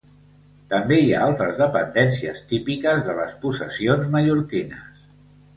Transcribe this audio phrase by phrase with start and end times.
[0.71, 5.07] També hi ha altres dependències típiques de les possessions mallorquines.